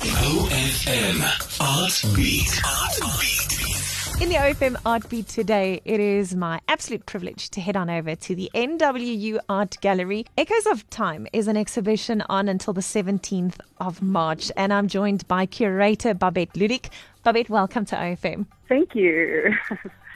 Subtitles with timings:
[0.00, 1.20] OFM
[1.60, 2.60] Art Beat.
[2.66, 4.22] Art Beat.
[4.22, 8.14] In the OFM Art Beat today, it is my absolute privilege to head on over
[8.14, 10.24] to the NWU Art Gallery.
[10.38, 15.28] Echoes of Time is an exhibition on until the 17th of March, and I'm joined
[15.28, 16.88] by curator Babette Ludick.
[17.22, 18.46] Babette, welcome to OFM.
[18.70, 19.54] Thank you.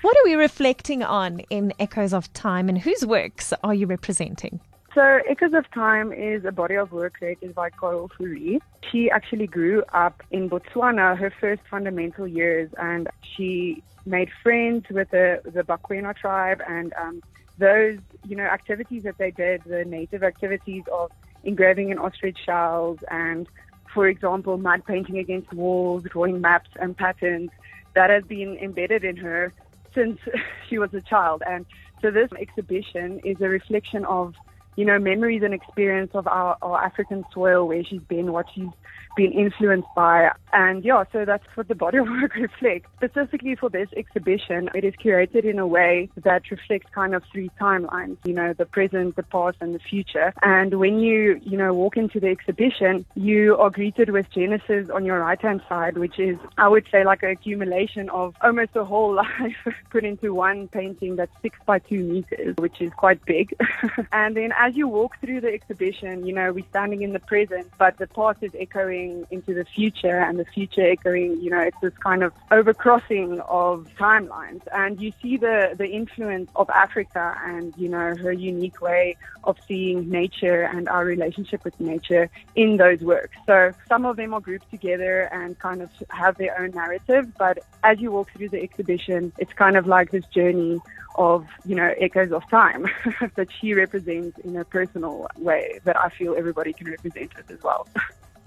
[0.01, 4.61] What are we reflecting on in Echoes of Time, and whose works are you representing?
[4.95, 8.61] So, Echoes of Time is a body of work created by Coral Fourie.
[8.93, 15.11] She actually grew up in Botswana her first fundamental years, and she made friends with
[15.11, 17.21] the, the Bakwena tribe and um,
[17.59, 21.11] those, you know, activities that they did, the native activities of
[21.43, 23.49] engraving in ostrich shells and,
[23.93, 27.51] for example, mud painting against walls, drawing maps and patterns,
[27.95, 29.53] that has been embedded in her
[29.93, 30.21] since
[30.69, 31.43] she was a child.
[31.45, 31.67] And
[32.01, 34.35] so this exhibition is a reflection of
[34.77, 38.69] you know, memories and experience of our, our African soil, where she's been, what she's
[39.17, 40.31] been influenced by.
[40.53, 42.89] And yeah, so that's what the body of work reflects.
[42.97, 47.51] Specifically for this exhibition, it is curated in a way that reflects kind of three
[47.61, 50.33] timelines, you know, the present, the past, and the future.
[50.43, 55.05] And when you, you know, walk into the exhibition, you are greeted with Genesis on
[55.05, 58.85] your right hand side, which is, I would say, like an accumulation of almost a
[58.85, 59.57] whole life
[59.91, 63.55] put into one painting that's six by two meters, which is quite big.
[64.13, 67.71] and then as you walk through the exhibition, you know, we're standing in the present,
[67.79, 71.77] but the past is echoing into the future and the future echoing, you know, it's
[71.83, 74.63] this kind of overcrossing of timelines.
[74.73, 79.59] And you see the, the influence of Africa and, you know, her unique way of
[79.69, 83.37] seeing nature and our relationship with nature in those works.
[83.45, 87.59] So some of them are grouped together and kind of have their own narrative, but
[87.83, 90.81] as you walk through the exhibition, it's kind of like this journey
[91.15, 92.87] of, you know, echoes of time
[93.37, 97.63] that she represents in a personal way that I feel everybody can represent it as
[97.63, 97.87] well.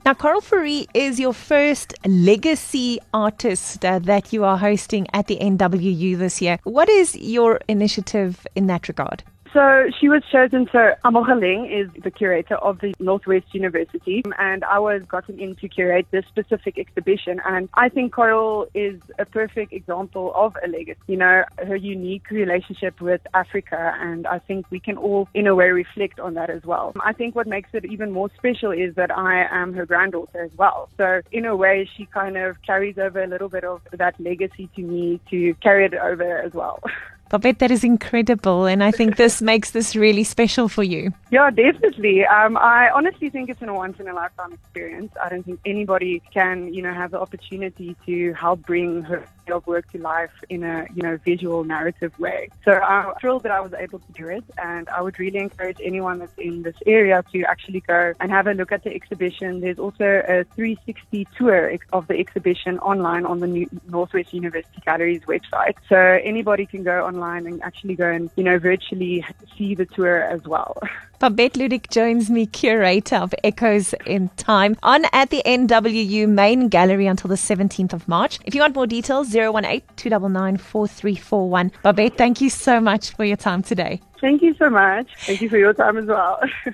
[0.05, 5.37] Now, Coral Fourie is your first legacy artist uh, that you are hosting at the
[5.37, 6.59] NWU this year.
[6.63, 9.23] What is your initiative in that regard?
[9.53, 10.67] So she was chosen.
[10.71, 15.55] So Amogeleng is the curator of the Northwest University, um, and I was gotten in
[15.57, 17.39] to curate this specific exhibition.
[17.45, 20.99] And I think Coral is a perfect example of a legacy.
[21.07, 25.55] You know, her unique relationship with Africa, and I think we can all, in a
[25.55, 26.93] way, reflect on that as well.
[27.03, 30.51] I think what makes it even more special is that I am her granddaughter as
[30.57, 30.89] well.
[30.97, 34.69] So in a way, she kind of carries over a little bit of that legacy
[34.75, 36.81] to me to carry it over as well.
[37.29, 38.65] Babette, that is incredible.
[38.65, 41.11] And I think this makes this really special for you.
[41.31, 42.25] Yeah, definitely.
[42.25, 45.11] Um, I honestly think it's a once in a lifetime experience.
[45.21, 49.65] I don't think anybody can, you know, have the opportunity to help bring her of
[49.67, 52.49] work to life in a, you know, visual narrative way.
[52.65, 54.43] So I'm thrilled that I was able to do it.
[54.57, 58.47] And I would really encourage anyone that's in this area to actually go and have
[58.47, 59.61] a look at the exhibition.
[59.61, 65.75] There's also a 360 tour of the exhibition online on the Northwest University Gallery's website.
[65.89, 69.25] So anybody can go on online and actually go and, you know, virtually
[69.57, 70.77] see the tour as well.
[71.19, 77.07] Babette Ludick joins me, curator of Echoes in Time, on at the NWU main gallery
[77.07, 78.39] until the 17th of March.
[78.45, 81.71] If you want more details, 018 299 4341.
[81.81, 83.99] Babette, thank you so much for your time today.
[84.21, 85.07] Thank you so much.
[85.21, 86.39] Thank you for your time as well.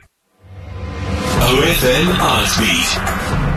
[1.44, 3.53] OFM Art Beat.